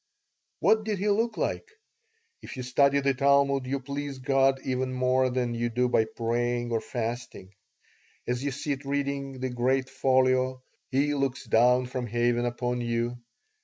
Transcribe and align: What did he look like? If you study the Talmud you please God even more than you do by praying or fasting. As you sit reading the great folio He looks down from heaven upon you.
What 0.61 0.83
did 0.83 0.97
he 0.97 1.09
look 1.09 1.37
like? 1.37 1.69
If 2.41 2.57
you 2.57 2.63
study 2.63 3.01
the 3.01 3.13
Talmud 3.13 3.67
you 3.67 3.79
please 3.79 4.17
God 4.17 4.59
even 4.63 4.93
more 4.93 5.29
than 5.29 5.53
you 5.53 5.69
do 5.69 5.87
by 5.89 6.05
praying 6.05 6.71
or 6.71 6.81
fasting. 6.81 7.53
As 8.27 8.43
you 8.43 8.49
sit 8.49 8.83
reading 8.83 9.41
the 9.41 9.49
great 9.51 9.91
folio 9.91 10.63
He 10.89 11.13
looks 11.13 11.45
down 11.45 11.85
from 11.85 12.07
heaven 12.07 12.45
upon 12.45 12.81
you. 12.81 13.19